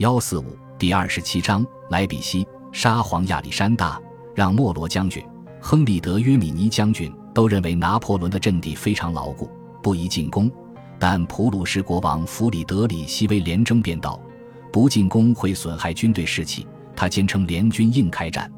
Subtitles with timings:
[0.00, 4.00] 幺四五第二十七章莱比锡沙皇亚历山大
[4.34, 5.22] 让莫罗将军、
[5.60, 9.50] 亨利德约米尼将军都认为拿破仑的阵地非常牢固，
[9.82, 10.50] 不宜进攻。
[10.98, 14.18] 但普鲁士国王弗里德里希威廉征便道，
[14.72, 16.66] 不进攻会损害军队士气。
[16.96, 18.50] 他坚称联军应开战。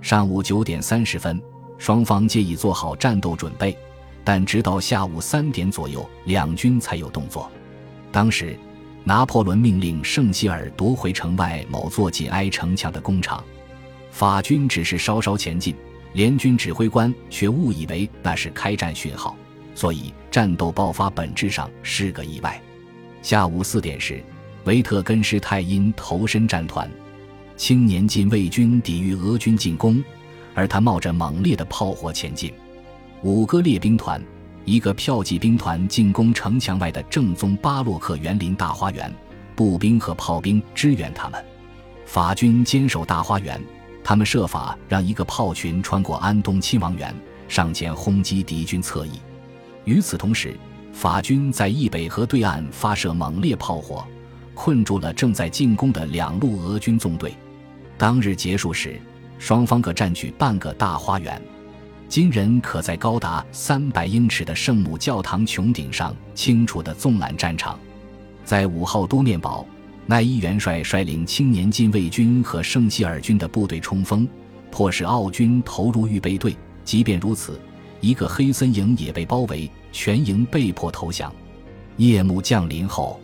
[0.00, 1.40] 上午九点三十分，
[1.78, 3.78] 双方皆已做好战斗准备，
[4.24, 7.48] 但直到下午三点左右，两军才有动作。
[8.10, 8.58] 当时，
[9.04, 13.42] 拿破仑命令圣希尔夺回城外某座紧挨城墙的工厂，
[14.10, 15.74] 法军只是稍稍前进，
[16.12, 19.34] 联军指挥官却误以为那是开战讯号，
[19.74, 22.60] 所以战斗爆发本质上是个意外。
[23.22, 24.22] 下午四点时，
[24.64, 26.88] 维特根施泰因投身战团。
[27.56, 30.02] 青年禁卫军抵御俄军进攻，
[30.54, 32.52] 而他冒着猛烈的炮火前进。
[33.22, 34.22] 五个列兵团、
[34.64, 39.12] 一个票骑兵团进攻城墙外的正宗巴洛克园林大花园，
[39.56, 41.44] 步兵和炮兵支援他们。
[42.04, 43.60] 法军坚守大花园，
[44.04, 47.14] 他们设法让一个炮群穿过安东亲王园，
[47.48, 49.12] 上前轰击敌军侧翼。
[49.84, 50.54] 与此同时，
[50.92, 54.06] 法军在易北河对岸发射猛烈炮火，
[54.54, 57.34] 困住了正在进攻的两路俄军纵队。
[57.96, 59.00] 当日结束时，
[59.38, 61.40] 双方各占据半个大花园。
[62.10, 67.78] 今人可在高达三百英尺的圣母教堂穹顶上清楚地纵览战场。
[68.44, 69.64] 在五号多面堡，
[70.06, 74.26] 奈伊元帅率领青年禁卫军和圣希尔军的部队冲锋，
[74.72, 76.56] 迫使奥军投入预备队。
[76.82, 77.60] 即便如此，
[78.00, 81.32] 一个黑森营也被包围，全营被迫投降。
[81.96, 83.20] 夜幕降临后，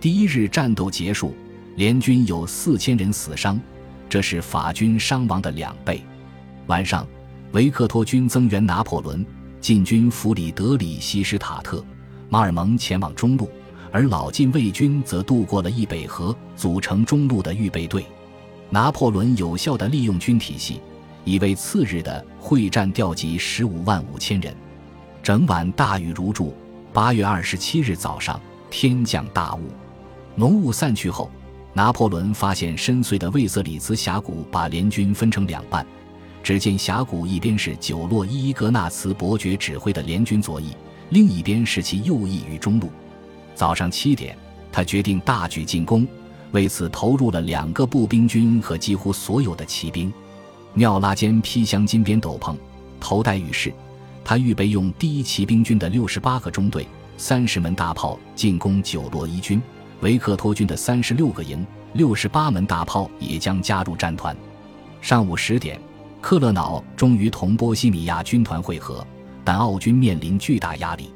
[0.00, 1.34] 第一日战斗结束，
[1.76, 3.60] 联军有四千人死伤。
[4.08, 6.02] 这是法军伤亡的两倍。
[6.68, 7.06] 晚上，
[7.54, 9.24] 维克托军增援拿破仑，
[9.60, 11.84] 进军弗里德里希施塔特，
[12.28, 13.48] 马尔蒙前往中路，
[13.92, 18.04] 而老禁卫军则渡过了易北河，组成中路的预备队。
[18.70, 20.80] 拿破仑有效地利用军体系，
[21.24, 24.52] 已为次日的会战调集十五万五千人。
[25.22, 26.52] 整晚大雨如注。
[26.92, 29.68] 八月二十七日早上，天降大雾，
[30.34, 31.30] 浓雾散去后。
[31.72, 35.86] 拿破仑发现深邃的魏瑟里兹峡谷把联军分成两半，
[36.44, 40.76] 只见峡谷一边是九洛伊格纳茨伯爵指挥的联军左翼，
[41.08, 42.92] 另一边是其右翼与中路。
[43.54, 44.36] 早上七点，
[44.70, 46.06] 他决定大举进攻，
[46.52, 50.12] 为此投入了两个步兵军和几乎所有的骑兵。
[50.74, 52.54] 妙拉坚披镶金边斗篷，
[53.00, 53.72] 头戴羽饰，
[54.22, 59.62] 他预备用第一骑兵军的六十八个中队、三十门大炮进攻九洛伊军。
[60.02, 64.36] 维克托军的三十六个营、六十八门大炮也将加入战团。
[65.00, 65.80] 上午十点，
[66.26, 69.06] 克勒瑙终于同波西米亚军团会合，
[69.44, 71.12] 但奥军面临巨大压力。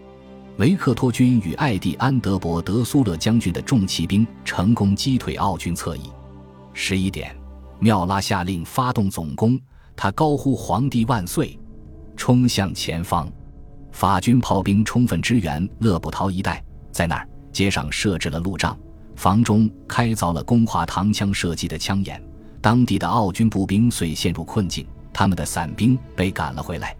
[0.58, 6.02] 维克托军与艾蒂安德伯德苏勒将军的重骑兵成功击退奥军侧翼。
[6.74, 7.34] 十一点，
[7.78, 9.58] 缪拉下令发动总攻，
[9.96, 11.58] 他高呼“皇帝万岁”，
[12.14, 13.26] 冲向前方。
[13.90, 17.26] 法军炮兵充分支援勒布陶一带，在那儿。
[17.50, 18.78] 街上设置了路障，
[19.16, 22.22] 房中开凿了攻化膛枪设计的枪眼。
[22.60, 24.86] 当地的奥军步兵遂陷入困境，
[25.18, 26.96] 他们的伞兵被赶了回来。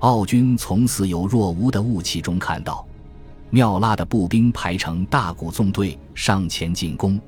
[0.00, 2.84] 奥军从似有若无的雾气中看到，
[3.50, 7.20] 妙拉的步兵排成大股纵队上前进攻。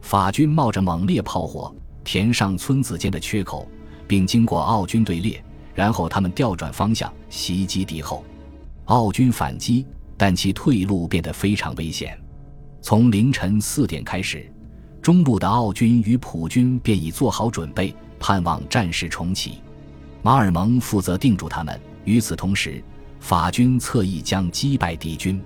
[0.00, 3.66] 法军冒着猛烈炮火填上村子间的缺口，
[4.06, 5.44] 并经过奥军队列，
[5.74, 8.24] 然后他们调转方向袭击敌后。
[8.84, 9.84] 奥军反击。
[10.16, 12.16] 但其退路变得非常危险。
[12.80, 14.48] 从凌晨四点开始，
[15.00, 19.58] 中路的奥军与普军便已做好准备，盼望战事重启。
[20.22, 21.78] 马尔蒙负责定住他们。
[22.04, 22.82] 与此同时，
[23.20, 25.42] 法军侧翼将击败敌军。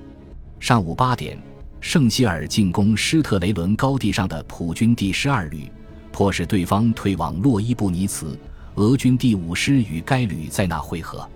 [0.60, 1.37] 上午八点，
[1.81, 5.70] 圣希尔进攻施特雷伦高地上的普军第十二旅，
[6.12, 8.38] 迫使对方退往洛伊布尼茨。
[8.76, 11.28] 俄军第五师与该旅在那会合。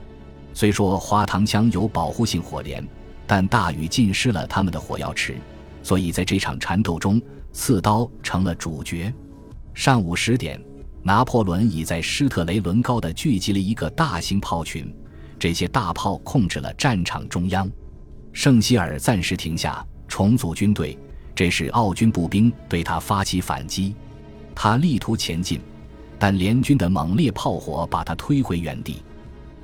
[0.53, 2.87] 虽说花膛枪有保护性火镰。
[3.27, 5.37] 但大雨浸湿了他们的火药池，
[5.85, 7.23] 所以在这场缠斗中，
[7.53, 9.15] 刺刀成了主角。
[9.73, 10.61] 上午十点，
[11.03, 14.95] 拿破仑已在施特雷伦高的聚集了一个大型炮群，
[15.39, 17.71] 这些大炮控制了战场中央。
[18.33, 20.97] 圣希尔暂时停下，重组军队。
[21.35, 23.95] 这时，奥军步兵对他发起反击，
[24.55, 25.59] 他力图前进，
[26.19, 28.97] 但联军的猛烈炮火把他推回原地。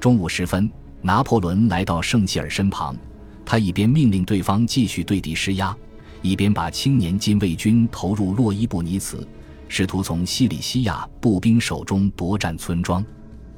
[0.00, 0.70] 中午时分，
[1.02, 2.96] 拿破仑来到圣希尔身旁。
[3.44, 5.76] 他一边命令对方继续对敌施压，
[6.22, 9.26] 一边把青年禁卫军投入洛伊布尼茨，
[9.68, 13.04] 试图从西里西亚步兵手中夺占村庄。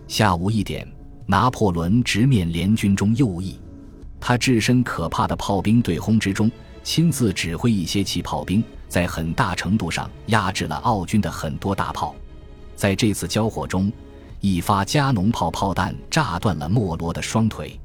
[0.07, 0.87] 下午一点，
[1.27, 3.59] 拿破仑直面联军中右翼，
[4.19, 6.51] 他置身可怕的炮兵对轰之中，
[6.83, 12.15] 亲自指挥一些骑炮兵在很大程度上压制了奥军的很多大炮。
[12.75, 13.93] 在这次交火中，
[14.41, 17.79] 一发加农炮炮弹炸断了莫罗的双腿。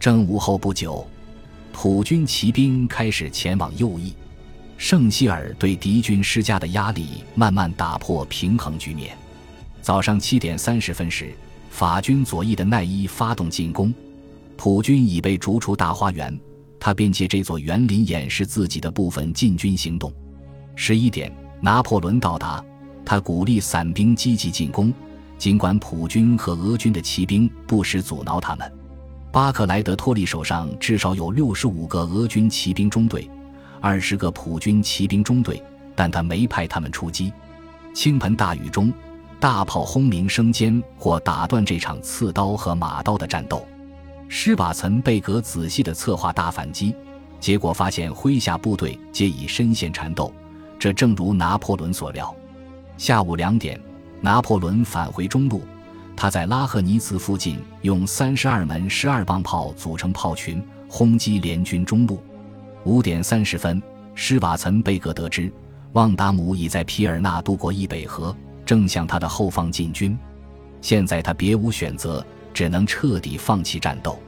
[0.00, 1.06] 正午后不久，
[1.72, 4.14] 普军骑兵开始前往右翼。
[4.78, 9.14] 圣希尔对敌军施加的压力慢慢打破平衡局面。
[9.82, 11.34] 早上七点三十分时，
[11.68, 13.92] 法军左翼的奈伊发动进攻，
[14.56, 16.38] 普军已被逐出大花园，
[16.78, 20.12] 他便借这座园林掩饰自己的部分进军行动。
[20.76, 22.64] 十一点，拿破仑到达，
[23.04, 24.94] 他鼓励伞兵积极进攻，
[25.36, 28.72] 尽管普军和俄军的骑兵不时阻挠他们。
[29.32, 33.28] 巴克莱德托利手上至少有六十五个俄军骑兵中队。
[33.80, 35.62] 二十个普军骑兵中队，
[35.94, 37.32] 但他没派他们出击。
[37.94, 38.92] 倾盆大雨中，
[39.40, 43.66] 大炮轰鸣声尖或打断这场刺刀和马刀的战斗。
[44.28, 46.94] 施瓦岑贝格仔细地策划大反击，
[47.40, 50.32] 结果发现麾下部队皆已深陷缠斗。
[50.78, 52.34] 这正如拿破仑所料。
[52.96, 53.80] 下午两点，
[54.20, 55.62] 拿破仑返回中路，
[56.16, 62.22] 他在拉赫尼茨附近用三十二门十二磅炮组成炮群，轰击联军中路。
[62.88, 63.82] 五点三十分，
[64.14, 65.52] 施瓦岑贝格得知
[65.92, 70.18] 旺达姆已在皮尔纳渡过易北河，正向他的后方进军。
[70.80, 72.24] 现在他别无选择，
[72.54, 74.18] 只能彻底放弃战斗。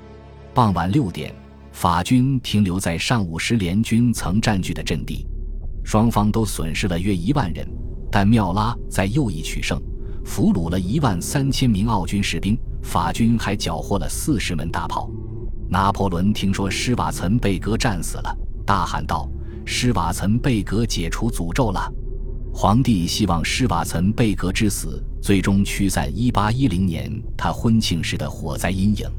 [0.52, 1.34] 傍晚六点，
[1.72, 5.26] 法军停留在上午时联军曾占据的阵地，
[5.82, 7.66] 双方都损失了约一万人，
[8.12, 9.80] 但缪拉在右翼取胜，
[10.22, 15.10] 俘虏了一万三千名奥军士兵，法军还缴获了四十门大炮。
[15.66, 18.36] 拿破仑听说施瓦岑贝格战死了，
[18.70, 19.28] 大喊道
[19.66, 21.92] ：“施瓦岑贝格解除诅咒了！”
[22.54, 29.10] 皇帝希望施瓦岑贝格之死最终驱散1810年他婚庆时的火灾阴影。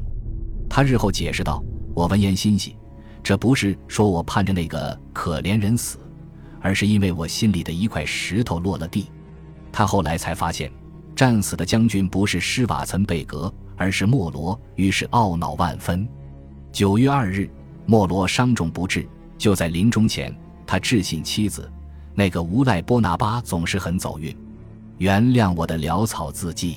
[0.70, 1.62] 他日后解释道
[1.94, 2.76] ：“我闻言欣喜，
[3.22, 5.98] 这不是说我盼着那个可怜人死，
[6.58, 9.10] 而是因为我心里的一块石头落了地。”
[9.70, 10.72] 他后来才发现，
[11.14, 16.08] 战死的将军不是施瓦岑贝格，而是莫罗，于是懊恼万分。
[16.72, 17.50] 九月二日，
[17.84, 19.06] 莫罗伤重不治。
[19.42, 20.32] 就在临终前，
[20.64, 21.68] 他致信妻子
[22.14, 24.32] ：“那个无赖波拿巴总是很走运，
[24.98, 26.76] 原谅我的潦草字迹。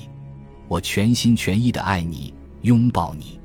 [0.66, 3.38] 我全心全意的爱你，拥抱你。”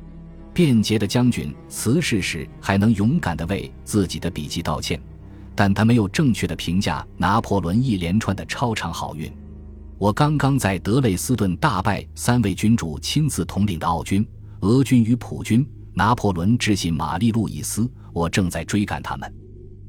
[0.55, 4.99] 便捷的将军辞世时还能勇敢地为自己的笔迹道歉，
[5.53, 9.31] 但他没有正确的评价拿破仑一连串的超长好运。
[9.99, 14.27] 我刚刚在德累斯顿大败三位君主亲自统领的奥军、
[14.61, 15.63] 俄军与普军。
[15.93, 19.33] 拿破仑致信玛丽·路易斯：“我正在追赶他们。”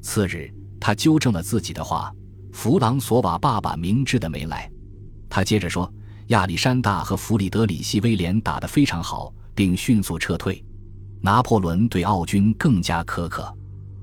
[0.03, 2.13] 次日，他纠正了自己的话
[2.53, 4.71] ：“弗朗索瓦爸爸明知的没来。”
[5.31, 5.93] 他接着说
[6.29, 10.63] ：“亚历山大和弗里德里希·威廉打得非常好，并迅速撤退。”
[11.23, 13.57] 拿破仑对奥军更加苛刻。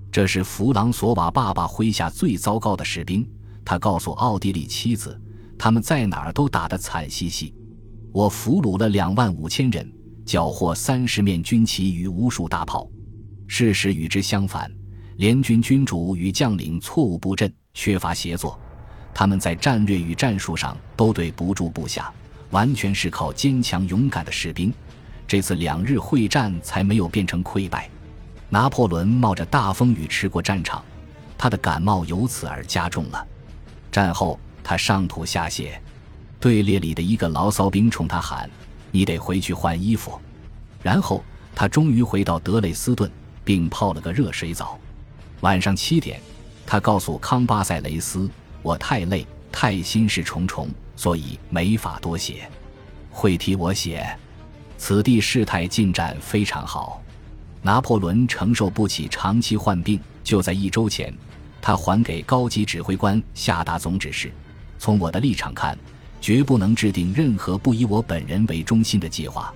[0.09, 3.29] 这是弗朗索瓦爸爸麾下最糟糕的士兵。
[3.65, 5.19] 他告诉奥地利妻子
[5.59, 7.53] ：“他们在哪儿都打得惨兮兮。
[8.13, 9.87] 我俘虏了两万五千人。”
[10.29, 12.87] 缴获三十面军旗与无数大炮，
[13.47, 14.71] 事实与之相反。
[15.15, 18.59] 联军军主与将领错误布阵，缺乏协作，
[19.11, 22.13] 他们在战略与战术上都对不住部下，
[22.51, 24.71] 完全是靠坚强勇敢的士兵。
[25.27, 27.89] 这次两日会战才没有变成溃败。
[28.49, 30.85] 拿破仑冒着大风雨吃过战场，
[31.39, 33.27] 他的感冒由此而加重了。
[33.91, 35.71] 战后，他上吐下泻，
[36.39, 38.47] 队列里的一个牢骚兵冲他喊。
[38.91, 40.19] 你得回去换衣服，
[40.81, 41.23] 然后
[41.55, 43.09] 他终于回到德累斯顿，
[43.43, 44.79] 并泡了个热水澡。
[45.41, 46.21] 晚上七点，
[46.65, 48.29] 他告诉康巴塞雷斯
[48.61, 52.49] ：“我太累，太心事重重，所以没法多写。
[53.11, 54.07] 会替我写。
[54.77, 57.01] 此地事态进展非常好。
[57.61, 61.13] 拿破仑承受不起长期患病，就在一周前，
[61.61, 64.31] 他还给高级指挥官下达总指示：
[64.77, 65.77] 从我的立场看。”
[66.21, 69.53] 绝不能制定任何不以我本人为中心的计划。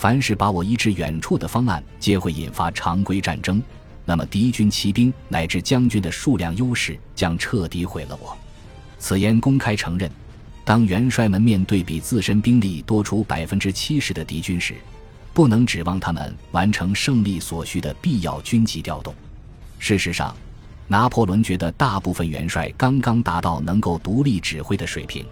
[0.00, 3.60] 凡是把我移至远处的方案，皆会引发常规战争。
[4.04, 8.38] 那么，敌军骑兵乃至将军的数量优势将彻底毁了我。
[9.00, 10.08] 此言公开承认。
[10.64, 14.76] 当元帅们面对比自身兵力多出百分之七十的敌军时，
[15.34, 19.12] 不能指望他们完成胜利所需的必要军级调动。
[19.80, 20.32] 事实上，
[20.86, 25.26] 拿破仑觉得大部分元帅刚刚达到能够独立指挥的水平。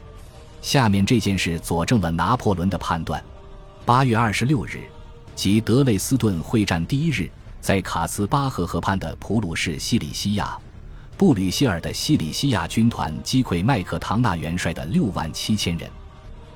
[0.61, 3.23] 下面这件事佐证了拿破仑的判断。
[3.87, 4.81] 八月二十六日，
[5.37, 10.59] 即德累斯顿会战第一日，在卡斯巴河河畔的普鲁士西里西亚，
[11.17, 15.89] 布吕歇尔的西里西亚军团击溃麦克唐纳元帅的六万七千人。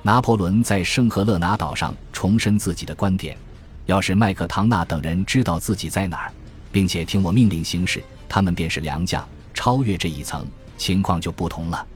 [0.01, 3.37] 拿破仑在圣赫勒拿岛上重申自己的观点：
[3.85, 6.33] 要是麦克唐纳等人知道自己在哪儿，
[6.69, 10.45] 并且听我命令行事，他们便是良将，超越这一层。
[10.77, 11.87] 情况就不同了。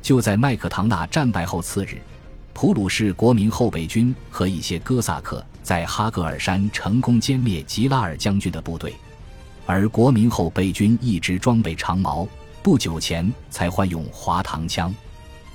[0.00, 2.00] 就在麦克唐纳战败后次日，
[2.56, 8.94] 普鲁士国民后备军和一些哥萨克在哈格尔山成功歼灭吉拉尔将军的部队，
[9.66, 12.26] 而国民后备军一直装备长矛，
[12.62, 14.92] 不久前才换用滑膛枪。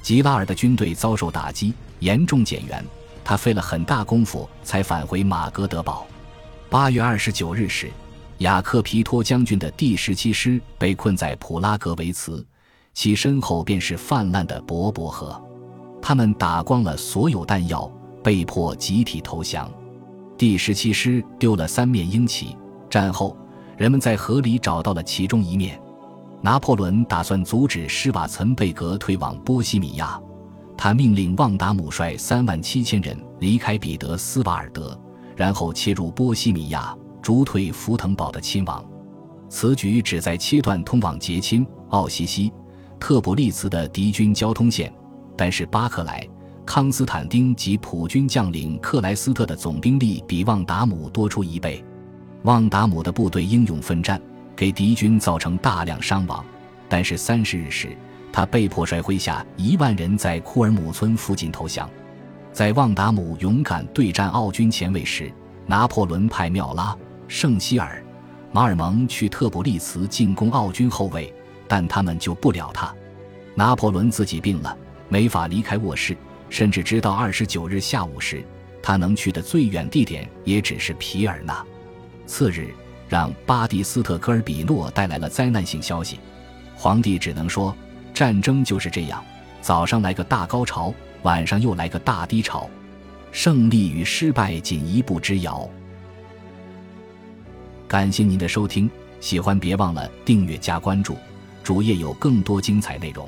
[0.04, 2.86] 吉拉尔的军队遭受打击，严重减员，
[3.24, 6.06] 他费了很大功夫才返回马格德堡。
[6.70, 7.90] 八月二十九日时，
[8.38, 12.46] 雅克皮托将军的第十七师被困在普拉格维茨，
[12.94, 15.42] 其身后便是泛滥的博博河。
[16.02, 17.90] 他们打光了所有弹药，
[18.24, 19.72] 被迫集体投降。
[20.38, 22.58] 第十七师丢了三面鹰旗。
[22.90, 23.38] 战后，
[23.78, 25.80] 人们在河里找到了其中一面。
[26.42, 30.20] 拿破仑打算阻止施瓦岑贝格退往波西米亚，
[30.76, 35.00] 他命令旺达姆率三万七千人离开彼得斯瓦尔德，
[35.36, 38.84] 然后切入波西米亚，逐退福腾堡的亲王。
[39.50, 42.52] 此举旨在切断通往捷钦、奥西西、
[43.00, 44.92] 特普利茨的敌军交通线。
[45.42, 46.24] 但是巴克莱、
[46.68, 51.84] 康斯坦丁及普军将领克莱斯特的总兵力比旺达姆多出一倍，
[52.44, 54.22] 旺达姆的部队英勇奋战。
[54.56, 56.46] 给敌军造成大量伤亡，
[56.88, 57.98] 但是三十日时，
[58.32, 61.90] 他被迫率麾下一万人在库尔姆村附近投降。
[62.54, 65.34] 在旺达姆勇敢对战奥军前卫时，
[65.66, 66.96] 拿破仑派缪拉、
[67.28, 68.00] 圣希尔、
[68.52, 71.34] 马尔蒙去特布利茨进攻奥军后卫，
[71.68, 72.94] 但他们救不了他。
[73.56, 74.78] 拿破仑自己病了，
[75.12, 76.18] 没法离开卧室，
[76.50, 78.42] 甚至直到二十九日下午时，
[78.82, 81.64] 他能去的最远地点也只是皮尔纳。
[82.26, 82.74] 次日。
[83.10, 86.18] 让巴蒂斯特科尔比诺带来了灾难性消息，
[86.78, 87.76] 皇帝只能说，
[88.14, 89.22] 战争就是这样，
[89.60, 92.70] 早上来个大高潮，晚上又来个大低潮，
[93.34, 95.70] 胜利与失败仅一步之遥。
[97.86, 98.90] 感谢您的收听，
[99.20, 101.18] 喜欢别忘了订阅加关注，
[101.66, 103.28] 主页有更多精彩内容。